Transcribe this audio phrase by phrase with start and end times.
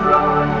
[0.00, 0.51] run.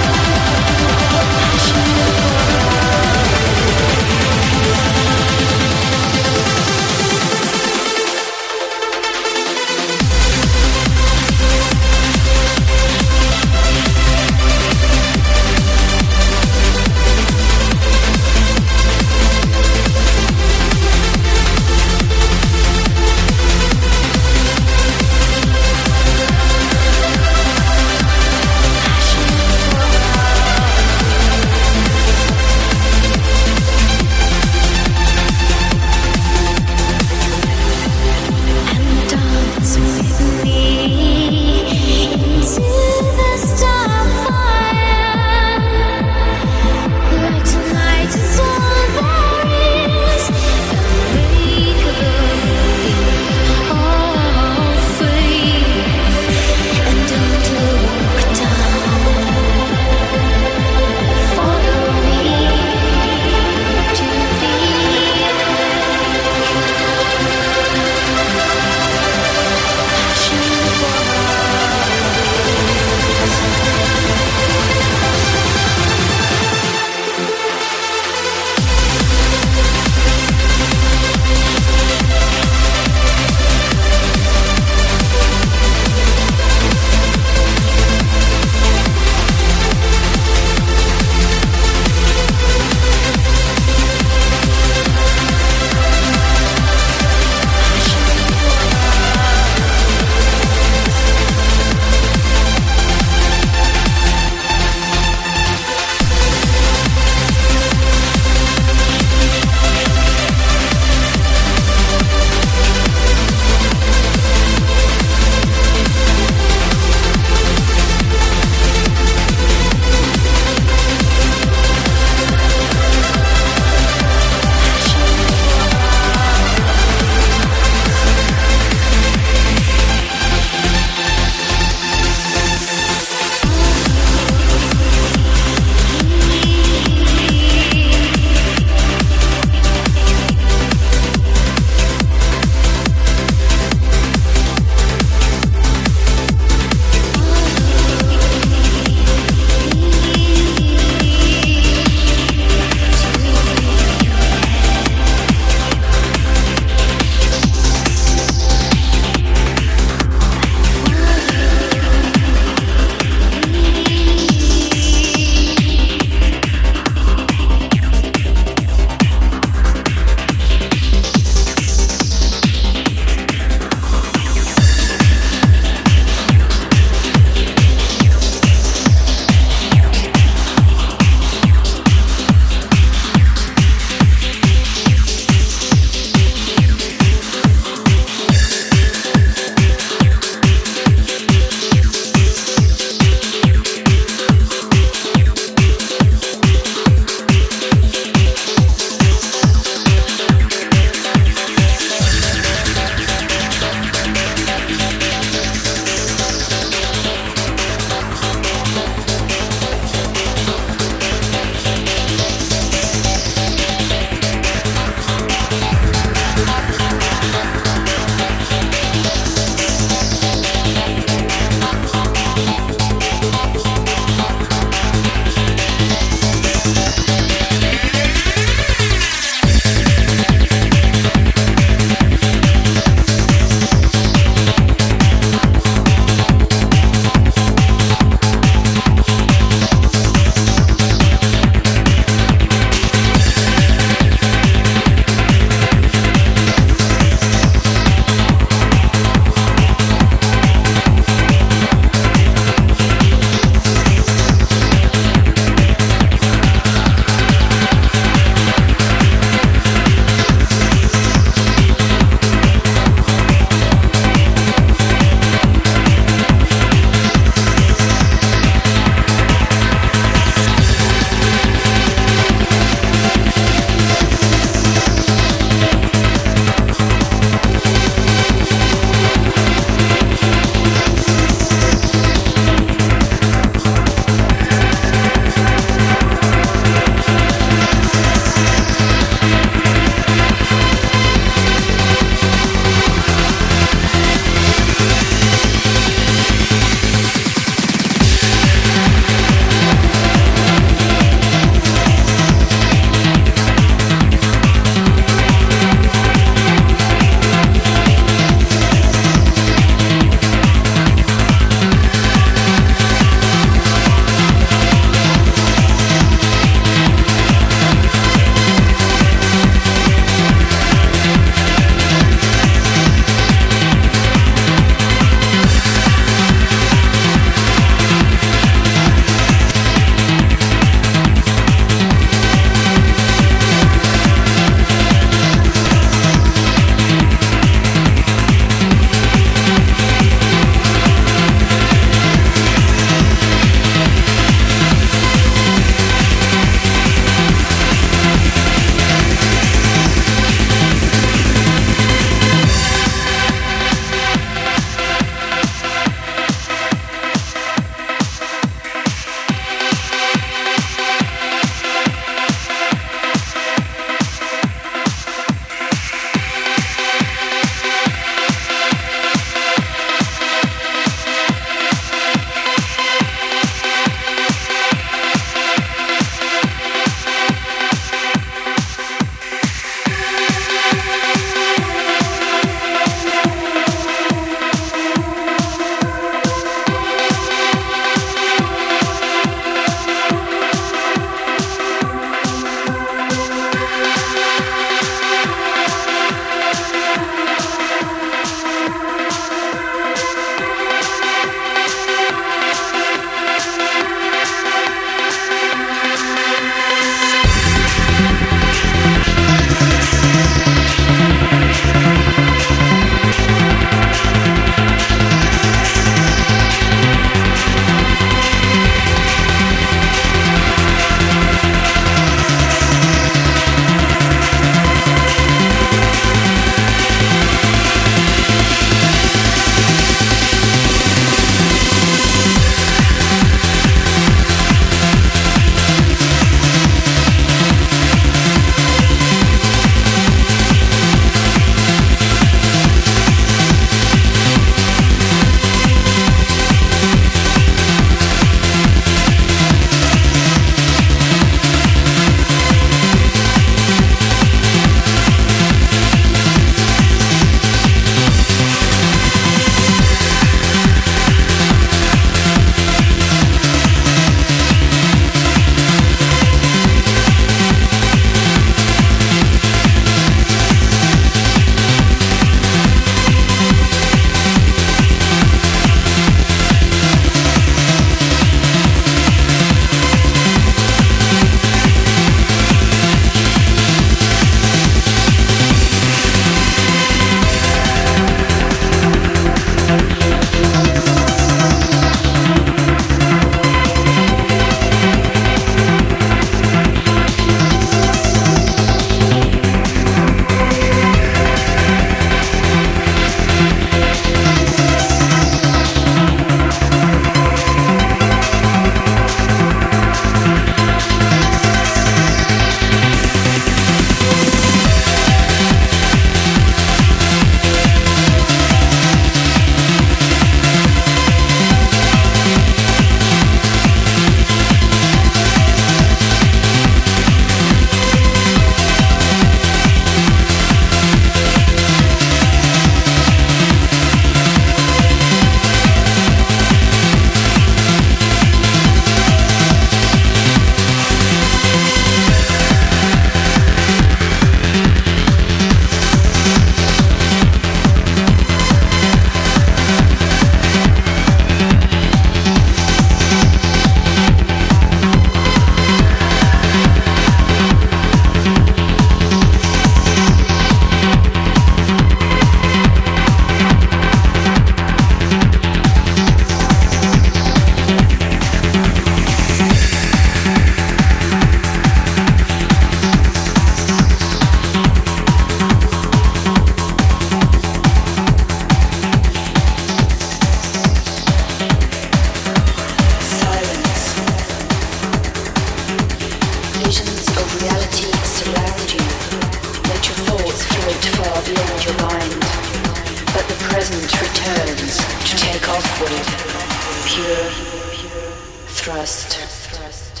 [599.51, 600.00] Thrust.